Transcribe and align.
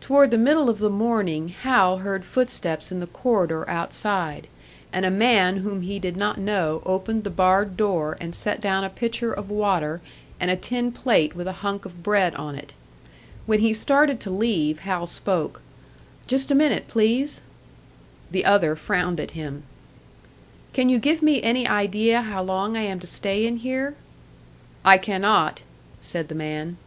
Toward 0.00 0.30
the 0.30 0.38
middle 0.38 0.70
of 0.70 0.78
the 0.78 0.88
morning, 0.88 1.50
Hal 1.50 1.98
heard 1.98 2.24
footsteps 2.24 2.90
in 2.90 3.00
the 3.00 3.06
corridor 3.06 3.68
outside, 3.68 4.46
and 4.94 5.04
a 5.04 5.10
man 5.10 5.58
whom 5.58 5.82
he 5.82 5.98
did 5.98 6.16
not 6.16 6.38
know 6.40 6.82
opened 6.86 7.22
the 7.22 7.28
barred 7.28 7.76
door 7.76 8.16
and 8.18 8.34
set 8.34 8.62
down 8.62 8.82
a 8.82 8.88
pitcher 8.88 9.30
of 9.34 9.50
water 9.50 10.00
and 10.40 10.50
a 10.50 10.56
tin 10.56 10.90
plate 10.90 11.36
with 11.36 11.46
a 11.46 11.52
hunk 11.60 11.84
of 11.84 12.02
bread 12.02 12.34
on 12.36 12.54
it. 12.54 12.72
When 13.44 13.60
he 13.60 13.74
started 13.74 14.20
to 14.20 14.30
leave, 14.30 14.78
Hal 14.78 15.06
spoke: 15.06 15.60
"Just 16.26 16.50
a 16.50 16.54
minute, 16.54 16.88
please." 16.88 17.42
The 18.30 18.46
other 18.46 18.74
frowned 18.74 19.20
at 19.20 19.32
him. 19.32 19.64
"Can 20.72 20.88
you 20.88 20.98
give 20.98 21.20
me 21.20 21.42
any 21.42 21.68
idea 21.68 22.22
how 22.22 22.42
long 22.42 22.74
I 22.74 22.84
am 22.84 23.00
to 23.00 23.06
stay 23.06 23.46
in 23.46 23.58
here?" 23.58 23.96
"I 24.82 24.96
cannot," 24.96 25.60
said 26.00 26.28
the 26.28 26.34
man. 26.34 26.78